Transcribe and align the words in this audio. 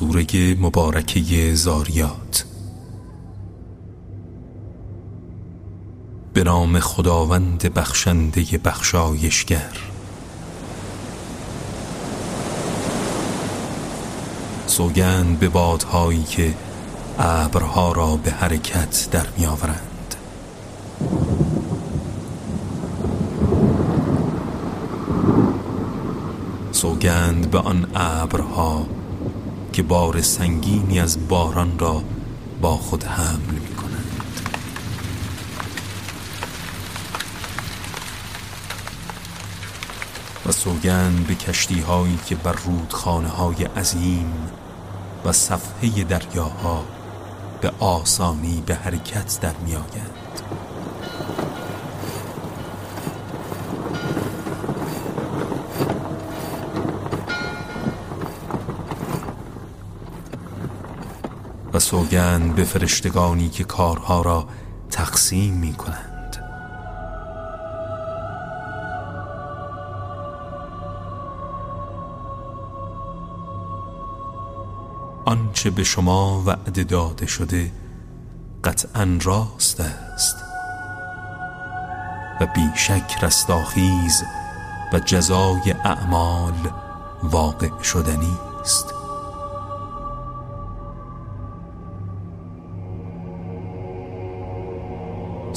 سوره 0.00 0.54
مبارکه 0.60 1.54
زاریات. 1.54 2.44
به 6.32 6.44
نام 6.44 6.80
خداوند 6.80 7.74
بخشنده 7.74 8.58
بخشایشگر. 8.58 9.76
سوگند 14.66 15.38
به 15.38 15.48
بادهایی 15.48 16.22
که 16.22 16.54
ابرها 17.18 17.92
را 17.92 18.16
به 18.16 18.30
حرکت 18.30 19.08
در 19.10 19.26
میآورند 19.38 20.14
سوگند 26.72 27.50
به 27.50 27.58
آن 27.58 27.86
ابرها 27.94 28.99
که 29.72 29.82
بار 29.82 30.20
سنگینی 30.22 31.00
از 31.00 31.28
باران 31.28 31.78
را 31.78 32.02
با 32.60 32.76
خود 32.76 33.04
حمل 33.04 33.54
می 33.60 33.74
کنند 33.74 34.40
و 40.46 40.52
سوگند 40.52 41.26
به 41.26 41.34
کشتی 41.34 41.80
هایی 41.80 42.18
که 42.26 42.34
بر 42.34 42.52
رودخانه 42.52 43.28
های 43.28 43.64
عظیم 43.64 44.32
و 45.24 45.32
صفحه 45.32 46.04
دریاها 46.04 46.84
به 47.60 47.72
آسانی 47.78 48.62
به 48.66 48.74
حرکت 48.74 49.40
در 49.40 49.54
می 49.66 49.76
آگند. 49.76 50.40
سوگند 61.80 62.54
به 62.54 62.64
فرشتگانی 62.64 63.48
که 63.48 63.64
کارها 63.64 64.22
را 64.22 64.48
تقسیم 64.90 65.54
می 65.54 65.74
کنند 65.74 66.36
آنچه 75.24 75.70
به 75.70 75.84
شما 75.84 76.42
وعده 76.46 76.84
داده 76.84 77.26
شده 77.26 77.72
قطعا 78.64 79.18
راست 79.22 79.80
است 79.80 80.36
و 82.40 82.46
بیشک 82.46 83.24
رستاخیز 83.24 84.22
و 84.92 84.98
جزای 84.98 85.74
اعمال 85.84 86.70
واقع 87.22 87.82
شدنی 87.82 88.36
است 88.60 88.99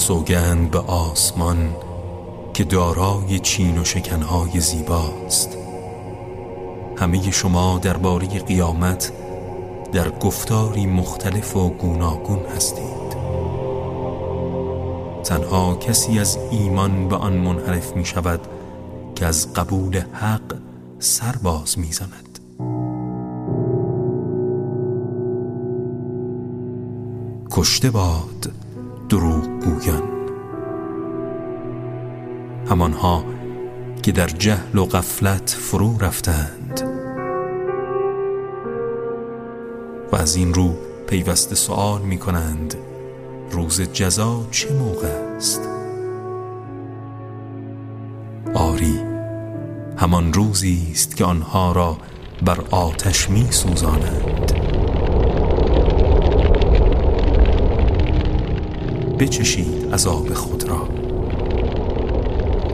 سوگند 0.04 0.72
به 0.72 0.80
آسمان 0.80 1.76
که 2.54 2.64
دارای 2.64 3.40
چین 3.40 3.78
و 3.78 3.84
شکنهای 3.84 4.60
زیباست. 4.60 5.58
همه 6.98 7.32
شما 7.32 7.80
درباره 7.80 8.28
قیامت 8.28 9.12
در 9.92 10.10
گفتاری 10.10 10.86
مختلف 10.86 11.56
و 11.56 11.70
گوناگون 11.70 12.40
هستید. 12.56 13.14
تنها 15.24 15.76
کسی 15.76 16.20
از 16.20 16.38
ایمان 16.52 17.08
به 17.08 17.16
آن 17.16 17.34
منحرف 17.34 17.96
می 17.96 18.06
شود 18.06 18.40
که 19.16 19.26
از 19.26 19.54
قبول 19.54 20.02
حق 20.14 20.56
سرباز 21.00 21.80
می 21.80 21.92
زند. 21.92 22.40
کشته 27.52 27.92
باد 27.92 28.63
دروغ 29.14 29.48
گویان. 29.66 30.04
همانها 32.70 33.24
که 34.04 34.12
در 34.12 34.28
جهل 34.28 34.78
و 34.78 34.86
غفلت 34.86 35.50
فرو 35.50 35.98
رفتند. 35.98 36.82
و 40.12 40.16
از 40.16 40.36
این 40.36 40.54
رو 40.54 40.76
پیوسته 41.08 41.56
سوال 41.56 42.02
می 42.02 42.18
کنند 42.18 42.76
روز 43.52 43.82
جزا 43.82 44.48
چه 44.52 44.74
موقع 44.74 45.36
است؟ 45.38 45.62
آری 48.54 49.00
همان 49.98 50.34
روزی 50.34 50.88
است 50.92 51.16
که 51.16 51.26
آنها 51.26 51.72
را 51.72 51.98
بر 52.46 52.62
آتش 52.72 53.30
می 53.30 53.48
سوزانند 53.52 54.73
بچشید 59.24 59.94
عذاب 59.94 60.34
خود 60.34 60.64
را. 60.64 60.88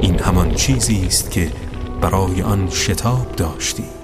این 0.02 0.20
همان 0.20 0.56
چیزی 0.56 1.06
است 1.06 1.32
که 1.32 1.52
برای 2.02 2.42
آن 2.42 2.70
شتاب 2.70 3.36
داشتید. 3.36 4.00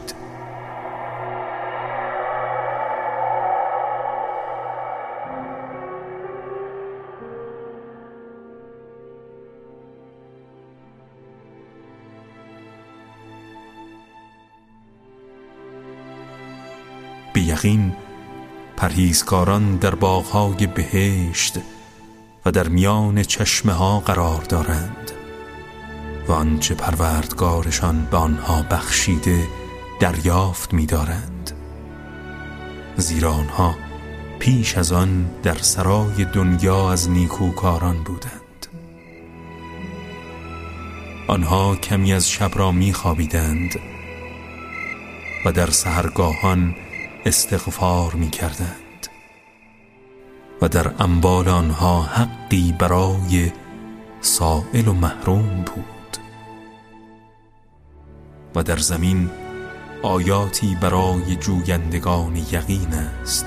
یقین 17.36 17.94
پرهیزکاران 18.78 19.76
در 19.76 19.96
باغهای 19.96 20.68
بهشت 20.68 21.60
و 22.46 22.52
در 22.52 22.68
میان 22.68 23.24
چشمه 23.24 23.74
ها 23.74 24.00
قرار 24.00 24.42
دارند. 24.42 25.12
و 26.28 26.32
آنچه 26.32 26.76
پروردگارشان 26.76 28.08
به 28.12 28.18
آنها 28.18 28.62
بخشیده 28.62 29.48
دریافت 30.00 30.74
می‌دارند. 30.74 31.52
زیرا 32.98 33.32
آنها 33.32 33.76
پیش 34.40 34.78
از 34.78 34.92
آن 34.92 35.30
در 35.44 35.58
سرای 35.58 36.26
دنیا 36.34 36.92
از 36.92 37.10
نیکوکاران 37.10 38.04
بودند. 38.04 38.68
آنها 41.28 41.76
کمی 41.76 42.14
از 42.14 42.30
شب 42.30 42.52
را 42.56 42.72
میخوابیدند 42.72 43.80
و 45.46 45.52
در 45.52 45.70
سهرگاهان 45.70 46.76
استغفار 47.26 48.14
می‌کردند. 48.14 48.85
و 50.62 50.68
در 50.68 51.04
انبال 51.04 51.48
آنها 51.50 52.02
حقی 52.02 52.76
برای 52.80 53.52
سائل 54.22 54.88
و 54.88 54.94
محروم 54.94 55.66
بود. 55.66 56.18
و 58.56 58.64
در 58.64 58.78
زمین 58.78 59.30
آیاتی 60.04 60.78
برای 60.82 61.36
جویندگان 61.36 62.36
یقین 62.36 62.94
است. 62.94 63.46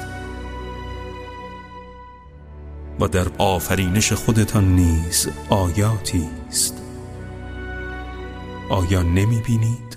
و 3.00 3.08
در 3.08 3.26
آفرینش 3.38 4.12
خودتان 4.12 4.76
نیز 4.76 5.28
آیاتی 5.50 6.28
است. 6.48 6.82
آیا 8.70 9.02
نمی 9.02 9.40
بینید؟ 9.46 9.87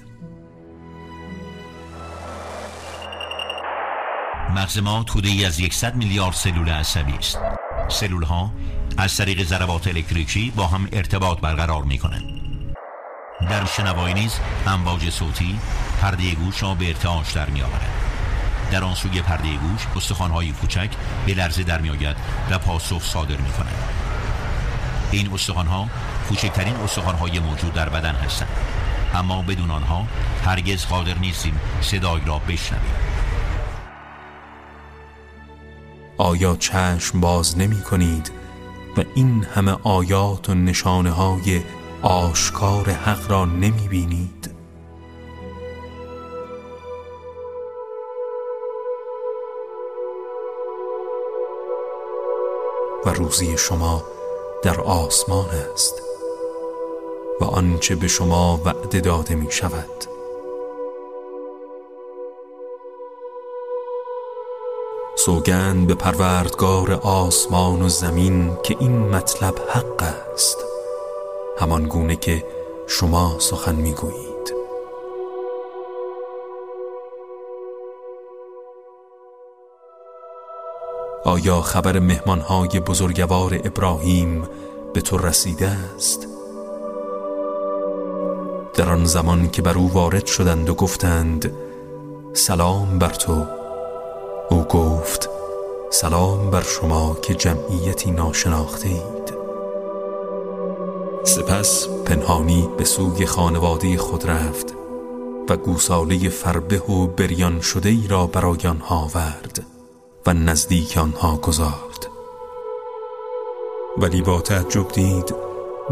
مغز 4.55 4.77
ما 4.77 5.03
توده 5.03 5.29
ای 5.29 5.45
از 5.45 5.61
100 5.71 5.95
میلیارد 5.95 6.35
سلول 6.35 6.69
عصبی 6.69 7.13
است. 7.13 7.39
سلول 7.89 8.23
ها 8.23 8.51
از 8.97 9.17
طریق 9.17 9.43
ضربات 9.43 9.87
الکتریکی 9.87 10.53
با 10.55 10.67
هم 10.67 10.87
ارتباط 10.93 11.39
برقرار 11.39 11.83
می 11.83 11.97
کنند 11.97 12.23
در 13.49 13.65
شنوایی 13.65 14.13
نیز 14.13 14.33
امواج 14.67 15.09
صوتی 15.09 15.59
پرده 16.01 16.35
گوش 16.35 16.63
را 16.63 16.73
به 16.73 16.87
ارتعاش 16.87 17.31
در 17.31 17.49
می 17.49 17.61
آورد 17.61 17.89
در 18.71 18.83
آن 18.83 18.95
سوی 18.95 19.21
پرده 19.21 19.49
گوش 19.57 20.11
های 20.11 20.51
کوچک 20.51 20.89
به 21.25 21.33
لرزه 21.33 21.63
در 21.63 21.81
می 21.81 21.89
آید 21.89 22.15
و 22.49 22.57
پاسخ 22.57 23.03
صادر 23.03 23.37
می 23.37 23.51
کنند 23.51 23.83
این 25.11 25.29
ها 25.67 25.87
کوچکترین 26.29 26.75
های 27.19 27.39
موجود 27.39 27.73
در 27.73 27.89
بدن 27.89 28.15
هستند. 28.15 28.57
اما 29.13 29.41
بدون 29.41 29.71
آنها 29.71 30.07
هرگز 30.45 30.85
قادر 30.85 31.17
نیستیم 31.17 31.59
صدای 31.81 32.21
را 32.25 32.39
بشنویم. 32.39 33.10
آیا 36.17 36.55
چشم 36.55 37.19
باز 37.19 37.57
نمی 37.57 37.81
کنید 37.81 38.31
و 38.97 39.03
این 39.15 39.43
همه 39.43 39.77
آیات 39.83 40.49
و 40.49 40.53
نشانه 40.53 41.11
های 41.11 41.61
آشکار 42.01 42.89
حق 42.89 43.31
را 43.31 43.45
نمی 43.45 43.87
بینید؟ 43.87 44.51
و 53.05 53.09
روزی 53.09 53.57
شما 53.57 54.03
در 54.63 54.81
آسمان 54.81 55.49
است 55.73 55.93
و 57.41 57.45
آنچه 57.45 57.95
به 57.95 58.07
شما 58.07 58.61
وعده 58.65 58.99
داده 58.99 59.35
می 59.35 59.51
شود 59.51 60.10
سوگند 65.25 65.87
به 65.87 65.95
پروردگار 65.95 66.91
آسمان 66.91 67.81
و 67.81 67.89
زمین 67.89 68.57
که 68.63 68.75
این 68.79 68.99
مطلب 68.99 69.53
حق 69.69 70.03
است. 70.33 70.57
همان 71.59 71.83
گونه 71.83 72.15
که 72.15 72.45
شما 72.87 73.35
سخن 73.39 73.75
می‌گویید. 73.75 74.53
آیا 81.25 81.61
خبر 81.61 81.99
مهمانهای 81.99 82.79
بزرگوار 82.79 83.59
ابراهیم 83.63 84.47
به 84.93 85.01
تو 85.01 85.17
رسیده 85.17 85.67
است؟ 85.95 86.27
در 88.73 88.89
آن 88.89 89.05
زمان 89.05 89.49
که 89.49 89.61
بر 89.61 89.77
او 89.77 89.93
وارد 89.93 90.25
شدند 90.25 90.69
و 90.69 90.73
گفتند 90.73 91.53
سلام 92.33 92.99
بر 92.99 93.09
تو. 93.09 93.60
او 94.51 94.63
گفت 94.63 95.29
سلام 95.89 96.49
بر 96.49 96.61
شما 96.61 97.17
که 97.21 97.35
جمعیتی 97.35 98.11
ناشناخته 98.11 98.87
اید 98.87 99.33
سپس 101.23 101.87
پنهانی 102.05 102.69
به 102.77 102.85
سوی 102.85 103.25
خانواده 103.25 103.97
خود 103.97 104.27
رفت 104.29 104.73
و 105.49 105.57
گوساله 105.57 106.29
فربه 106.29 106.79
و 106.79 107.07
بریان 107.07 107.61
شده 107.61 107.89
ای 107.89 108.07
را 108.09 108.27
برای 108.27 108.67
آنها 108.67 108.95
آورد 108.95 109.65
و 110.25 110.33
نزدیک 110.33 110.97
آنها 110.97 111.37
گذارد 111.37 112.07
ولی 113.97 114.21
با 114.21 114.41
تعجب 114.41 114.87
دید 114.87 115.35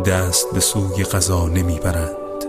دست 0.06 0.54
به 0.54 0.60
سوی 0.60 1.04
غذا 1.04 1.48
نمی‌برند. 1.48 2.46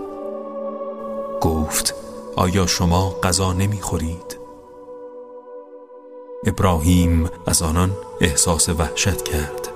گفت 1.40 1.94
آیا 2.36 2.66
شما 2.66 3.14
غذا 3.22 3.52
نمی‌خورید؟ 3.52 4.39
ابراهیم 6.50 7.30
از 7.46 7.62
آنان 7.62 7.90
احساس 8.20 8.68
وحشت 8.68 9.22
کرد. 9.22 9.68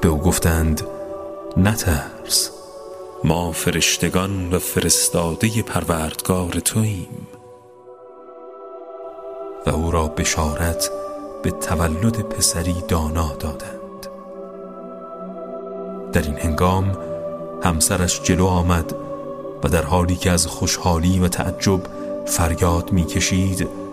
به 0.00 0.08
او 0.08 0.18
گفتند 0.18 0.82
نترس 1.56 2.50
ما 3.24 3.52
فرشتگان 3.52 4.54
و 4.54 4.58
فرستاده 4.58 5.62
پروردگار 5.62 6.50
توییم. 6.50 7.26
و 9.66 9.70
او 9.70 9.90
را 9.90 10.08
بشارت 10.08 10.90
به 11.42 11.50
تولد 11.50 12.20
پسری 12.20 12.76
دانا 12.88 13.32
دادند. 13.34 14.06
در 16.12 16.22
این 16.22 16.38
هنگام 16.38 16.98
همسرش 17.62 18.22
جلو 18.22 18.46
آمد 18.46 18.94
و 19.64 19.68
در 19.68 19.82
حالی 19.82 20.16
که 20.16 20.30
از 20.30 20.46
خوشحالی 20.46 21.18
و 21.18 21.28
تعجب 21.28 21.80
فریاد 22.26 22.92
می‌کشید 22.92 23.85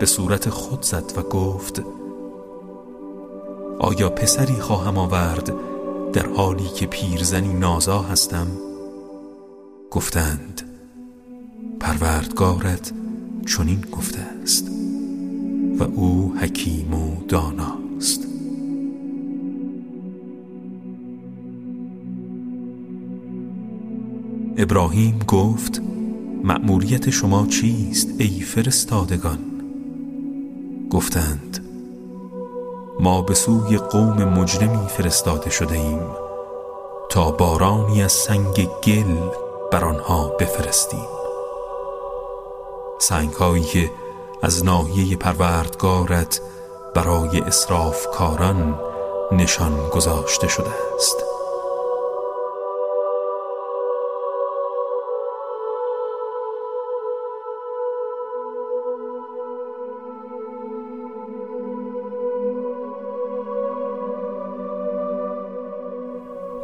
به 0.00 0.06
صورت 0.06 0.48
خود 0.48 0.82
زد 0.82 1.12
و 1.16 1.22
گفت 1.22 1.82
آیا 3.78 4.10
پسری 4.10 4.54
خواهم 4.54 4.98
آورد 4.98 5.52
در 6.12 6.26
حالی 6.26 6.68
که 6.68 6.86
پیرزنی 6.86 7.52
نازا 7.52 8.02
هستم؟ 8.02 8.46
گفتند 9.90 10.62
پروردگارت 11.80 12.92
چنین 13.46 13.80
گفته 13.92 14.20
است 14.42 14.70
و 15.78 15.82
او 15.82 16.34
حکیم 16.40 16.94
و 16.94 17.26
داناست. 17.28 18.26
ابراهیم 24.56 25.18
گفت 25.18 25.82
مأموریت 26.44 27.10
شما 27.10 27.46
چیست 27.46 28.08
ای 28.18 28.40
فرستادگان؟ 28.40 29.49
گفتند 30.90 31.64
ما 33.00 33.22
به 33.22 33.34
سوی 33.34 33.76
قوم 33.76 34.24
مجرمی 34.24 34.88
فرستاده 34.88 35.50
شده 35.50 35.74
ایم 35.74 36.02
تا 37.08 37.30
بارانی 37.30 38.02
از 38.02 38.12
سنگ 38.12 38.68
گل 38.84 39.30
بر 39.72 39.84
آنها 39.84 40.28
بفرستیم. 40.28 41.06
سنگ 42.98 43.32
هایی 43.32 43.62
که 43.62 43.90
از 44.42 44.64
ناحیه 44.64 45.16
پروردگارت 45.16 46.40
برای 46.94 47.38
کاران 48.14 48.80
نشان 49.32 49.88
گذاشته 49.88 50.48
شده 50.48 50.70
است. 50.96 51.29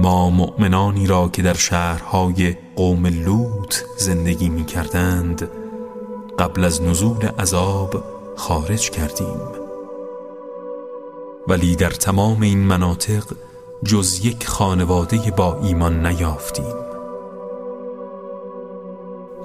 ما 0.07 0.31
مؤمنانی 0.31 1.07
را 1.07 1.29
که 1.29 1.43
در 1.43 1.55
شهرهای 1.55 2.57
قوم 2.77 3.07
لوط 3.07 3.77
زندگی 3.99 4.49
می 4.49 4.65
کردند 4.65 5.51
قبل 6.39 6.65
از 6.65 6.83
نزول 6.83 7.27
عذاب 7.39 8.05
خارج 8.37 8.91
کردیم. 8.91 9.41
ولی 11.49 11.77
در 11.77 11.91
تمام 11.91 12.43
این 12.43 12.59
مناطق 12.59 13.25
جز 13.85 14.25
یک 14.25 14.47
خانواده 14.47 15.31
با 15.37 15.61
ایمان 15.63 16.07
نیافتیم. 16.07 16.75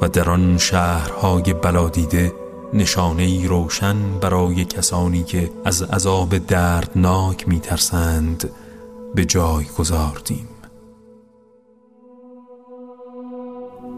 و 0.01 0.07
در 0.07 0.29
آن 0.29 0.57
شهرهای 0.57 1.53
بلادیده 1.53 2.33
نشانه 2.73 3.23
ای 3.23 3.47
روشن 3.47 4.19
برای 4.19 4.65
کسانی 4.65 5.23
که 5.23 5.51
از 5.65 5.81
عذاب 5.81 6.37
دردناک 6.37 7.47
میترسند 7.47 8.49
به 9.15 9.25
جای 9.25 9.65
گذاردیم. 9.77 10.47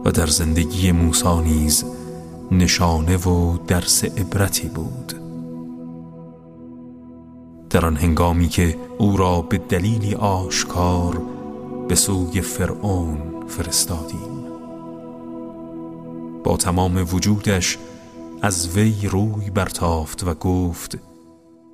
و 0.05 0.11
در 0.11 0.27
زندگی 0.27 0.91
موسی 0.91 1.37
نیز 1.43 1.85
نشانه 2.51 3.17
و 3.17 3.57
درس 3.57 4.03
عبرتی 4.03 4.67
بود. 4.67 5.13
در 7.69 7.85
آن 7.85 7.95
هنگامی 7.95 8.47
که 8.47 8.77
او 8.97 9.17
را 9.17 9.41
به 9.41 9.57
دلیلی 9.57 10.15
آشکار 10.15 11.21
به 11.87 11.95
سوی 11.95 12.41
فرعون 12.41 13.47
فرستادیم. 13.47 14.43
با 16.43 16.57
تمام 16.57 17.07
وجودش 17.13 17.77
از 18.41 18.77
وی 18.77 19.07
روی 19.07 19.49
برتافت 19.49 20.27
و 20.27 20.33
گفت 20.33 20.97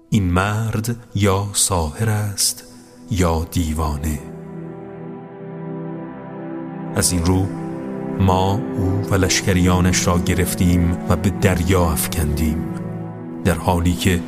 این 0.10 0.24
مرد 0.24 0.96
یا 1.16 1.48
ساهر 1.54 2.10
است 2.10 2.69
یا 3.12 3.48
دیوانه. 3.52 4.20
از 6.96 7.12
این 7.12 7.26
رو 7.26 7.48
ما 8.20 8.62
او 8.78 9.10
و 9.10 9.16
لشکریانش 9.16 10.08
را 10.08 10.20
گرفتیم 10.20 10.98
و 11.10 11.16
به 11.16 11.30
دریا 11.30 11.92
افکندیم 11.92 12.64
در 13.46 13.54
حالی 13.56 13.94
که 13.94 14.20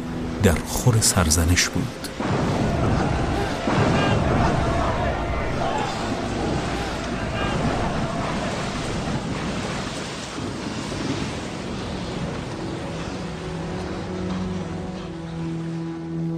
در 0.44 0.56
خور 0.68 0.98
سرزنش 1.02 1.70
بود. 1.70 2.08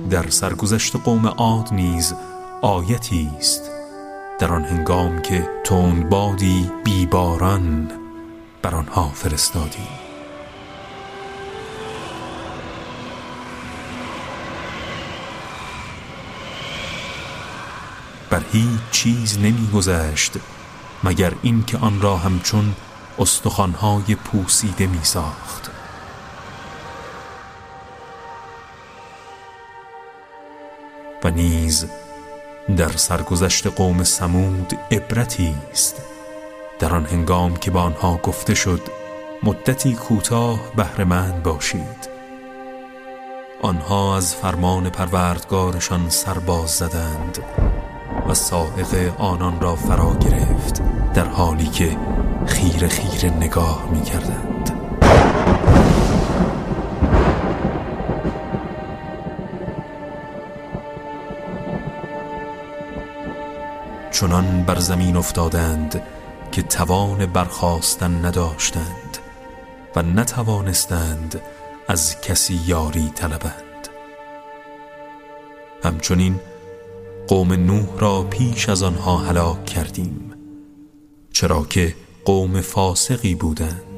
در 0.10 0.30
سرگذشت 0.30 0.96
قوم 0.96 1.28
عاد 1.28 1.74
نیز 1.74 2.14
آیتی 2.64 3.32
است. 3.38 3.72
در 4.40 4.52
آن 4.52 4.64
هنگام 4.64 5.22
که 5.22 5.50
تند 5.64 6.10
بادی 6.10 6.72
بیباران 6.84 7.92
بر 8.62 8.76
آنها 8.76 9.10
فرستادی. 9.10 9.88
بر 18.30 18.42
هیچ 18.52 18.80
چیز 18.92 19.40
نمیگذشت 19.40 20.34
مگر 21.04 21.34
اینکه 21.42 21.78
آن 21.78 22.02
را 22.02 22.18
همچون 22.18 22.76
استخوانهای 23.20 24.16
پوسیده 24.16 24.88
می 24.88 25.04
ساخت 25.04 25.72
و 31.24 31.30
نیز 31.30 31.86
در 32.78 32.90
سرگذشت 32.90 33.68
قوم 33.68 34.04
سمود 34.04 34.74
عبرتی 34.92 35.56
است. 35.72 36.02
در 36.80 36.96
آن 36.96 37.06
هنگام 37.06 37.56
که 37.56 37.72
با 37.72 37.82
آنها 37.82 38.18
گفته 38.18 38.56
شد 38.56 38.82
مدتی 39.44 39.94
کوتاه 39.94 40.60
بهرهمند 40.76 41.44
باشید. 41.44 42.10
آنها 43.62 44.18
از 44.18 44.36
فرمان 44.36 44.90
پروردگارشان 44.90 46.10
سرباز 46.10 46.70
زدند 46.70 47.40
و 48.30 48.34
سائق 48.34 49.14
آنان 49.18 49.60
را 49.60 49.76
فرا 49.76 50.16
گرفت 50.16 50.82
در 51.14 51.26
حالی 51.26 51.68
که 51.68 51.98
خیر 52.46 52.88
خیر 52.88 53.32
نگاه 53.32 53.90
می 53.92 54.02
کردند 54.02 54.53
چنان 64.24 64.64
بر 64.64 64.80
زمین 64.80 65.16
افتادند 65.16 66.02
که 66.52 66.62
توان 66.62 67.26
برخواستن 67.26 68.26
نداشتند 68.26 69.18
و 69.96 70.02
نتوانستند 70.02 71.42
از 71.88 72.22
کسی 72.22 72.60
یاری 72.68 73.12
طلبند. 73.16 73.88
همچنین 75.84 76.40
قوم 77.28 77.54
نوح 77.54 78.00
را 78.00 78.24
پیش 78.24 78.70
از 78.70 78.84
آنها 78.84 79.18
هلاک 79.18 79.66
کردیم 79.66 80.34
چرا 81.32 81.64
که 81.64 81.96
قوم 82.26 82.62
فاسقی 82.62 83.36
بودند. 83.36 83.93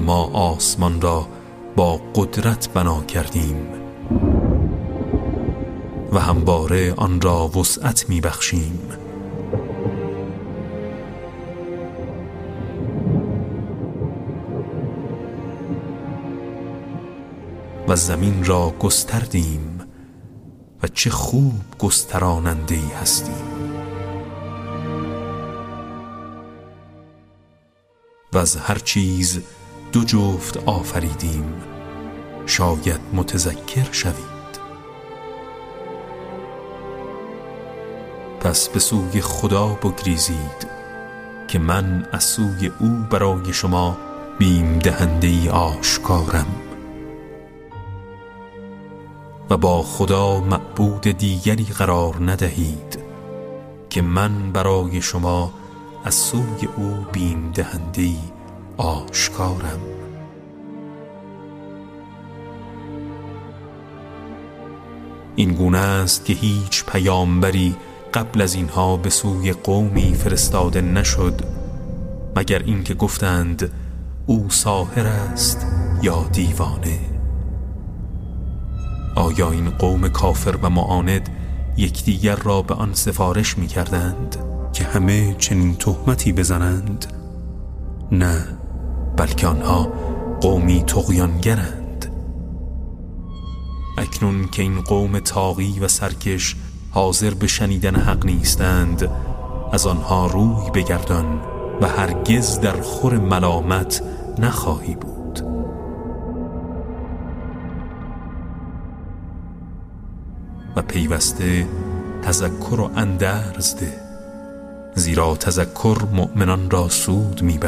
ما 0.00 0.24
آسمان 0.24 1.00
را 1.00 1.28
با 1.76 2.00
قدرت 2.14 2.68
بنا 2.68 3.02
کردیم 3.02 3.56
و 6.12 6.18
همواره 6.18 6.94
آن 6.96 7.20
را 7.20 7.48
وسعت 7.48 8.08
می 8.08 8.20
بخشیم. 8.20 8.80
و 17.88 17.96
زمین 17.96 18.44
را 18.44 18.74
گستردیم 18.80 19.80
و 20.82 20.88
چه 20.88 21.10
خوب 21.10 21.54
گستراننده 21.78 22.78
هستیم. 23.00 23.34
و 28.32 28.38
از 28.38 28.56
هر 28.56 28.78
چیز 28.78 29.40
دو 29.92 30.04
جفت 30.04 30.56
آفریدیم. 30.56 31.54
شاید 32.46 33.00
متذکر 33.12 33.92
شوید. 33.92 34.38
پس 38.40 38.68
به 38.68 38.78
سوی 38.78 39.20
خدا 39.20 39.66
بگریزید 39.66 40.68
که 41.48 41.58
من 41.58 42.08
از 42.12 42.24
سوی 42.24 42.70
او 42.80 42.88
برای 43.10 43.52
شما 43.52 43.96
بیم 44.38 44.78
دهنده 44.78 45.50
آشکارم. 45.50 46.46
و 49.50 49.56
با 49.56 49.82
خدا 49.82 50.40
معبود 50.40 51.00
دیگری 51.00 51.64
قرار 51.64 52.30
ندهید 52.30 52.98
که 53.90 54.02
من 54.02 54.52
برای 54.52 55.02
شما 55.02 55.52
از 56.04 56.14
سوی 56.14 56.68
او 56.76 57.06
بیم 57.12 57.50
دهنده 57.54 58.37
آشکارم. 58.78 59.80
این 65.36 65.52
گونه 65.52 65.78
است 65.78 66.24
که 66.24 66.32
هیچ 66.32 66.84
پیامبری 66.84 67.76
قبل 68.14 68.40
از 68.40 68.54
اینها 68.54 68.96
به 68.96 69.10
سوی 69.10 69.52
قومی 69.52 70.14
فرستاده 70.14 70.80
نشد 70.80 71.40
مگر 72.36 72.58
اینکه 72.58 72.94
گفتند 72.94 73.70
او 74.26 74.50
ساحر 74.50 75.06
است 75.06 75.66
یا 76.02 76.28
دیوانه. 76.32 76.98
آیا 79.14 79.50
این 79.50 79.70
قوم 79.70 80.08
کافر 80.08 80.56
و 80.62 80.70
معاند 80.70 81.28
یکدیگر 81.76 82.36
را 82.36 82.62
به 82.62 82.74
آن 82.74 82.94
سفارش 82.94 83.58
می 83.58 83.66
کردند 83.66 84.36
که 84.72 84.84
همه 84.84 85.34
چنین 85.34 85.74
تهمتی 85.74 86.32
بزنند؟ 86.32 87.06
نه. 88.12 88.57
بلکه 89.18 89.46
آنها 89.46 89.92
قومی 90.40 90.82
تقیانگرند 90.82 92.06
اکنون 93.98 94.48
که 94.48 94.62
این 94.62 94.80
قوم 94.80 95.18
تاغی 95.18 95.80
و 95.80 95.88
سرکش 95.88 96.56
حاضر 96.90 97.34
به 97.34 97.46
شنیدن 97.46 97.96
حق 97.96 98.26
نیستند 98.26 99.10
از 99.72 99.86
آنها 99.86 100.26
روی 100.26 100.70
بگردان 100.74 101.40
و 101.80 101.88
هرگز 101.88 102.60
در 102.60 102.80
خور 102.80 103.18
ملامت 103.18 104.02
نخواهی 104.38 104.94
بود. 104.94 105.40
و 110.76 110.82
پیوسته 110.82 111.66
تذکر 112.22 112.80
و 112.80 112.90
اندرز 112.96 113.76
ده 113.76 114.00
زیرا 114.94 115.36
تذکر 115.36 115.98
مؤمنان 116.12 116.70
را 116.70 116.88
سود 116.88 117.42
می 117.42 117.58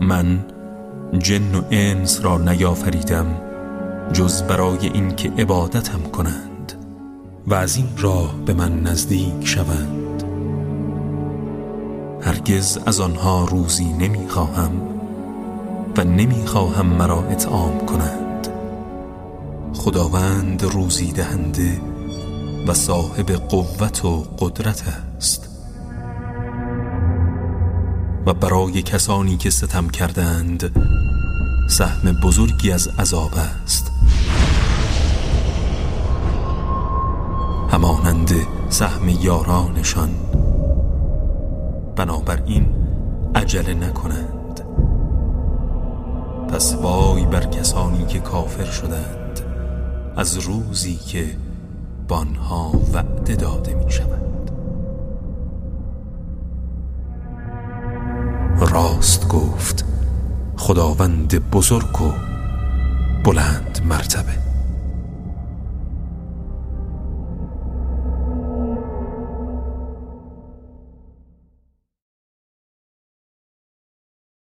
من 0.00 0.44
جن 1.18 1.54
و 1.54 1.62
انس 1.70 2.24
را 2.24 2.38
نیافریدم 2.38 3.26
جز 4.12 4.42
برای 4.42 4.86
اینکه 4.86 5.30
عبادتم 5.38 6.02
کنند 6.02 6.72
و 7.46 7.54
از 7.54 7.76
این 7.76 7.88
راه 7.98 8.34
به 8.46 8.54
من 8.54 8.80
نزدیک 8.82 9.46
شوند. 9.46 10.22
هرگز 12.20 12.78
از 12.86 13.00
آنها 13.00 13.44
روزی 13.44 13.92
نمی‌خواهم 13.92 14.70
و 15.96 16.04
نمی‌خواهم 16.04 16.86
مرا 16.86 17.22
اطعام 17.22 17.86
کنند. 17.86 18.48
خداوند 19.74 20.62
روزی 20.62 21.12
دهنده 21.12 21.80
و 22.66 22.74
صاحب 22.74 23.30
قوت 23.30 24.04
و 24.04 24.24
قدرت 24.38 24.82
است. 25.16 25.49
برای 28.32 28.82
کسانی 28.82 29.36
که 29.36 29.50
ستم 29.50 29.88
کردند 29.88 30.70
سهم 31.68 32.12
بزرگی 32.12 32.72
از 32.72 32.88
عذاب 32.88 33.30
است. 33.34 33.92
همانند 37.70 38.30
سهم 38.68 39.08
یارانشان. 39.08 40.10
بنابراین 41.96 42.66
عجله 43.34 43.74
نکنند. 43.74 44.60
پس 46.52 46.74
وای 46.74 47.26
بر 47.26 47.44
کسانی 47.44 48.06
که 48.06 48.18
کافر 48.18 48.64
شدند 48.64 49.40
از 50.16 50.38
روزی 50.38 50.96
که 50.96 51.36
بانها 52.08 52.72
وعده 52.92 53.36
داده 53.36 53.74
می 53.74 53.92
شود 53.92 54.29
راست 58.80 59.28
گفت. 59.28 59.84
خداوند 60.56 61.50
بزرگ 61.50 62.02
و 62.02 62.12
بلند 63.24 63.80
مرتبه. 63.84 64.49